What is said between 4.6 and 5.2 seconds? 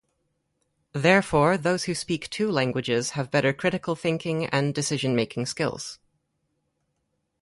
decision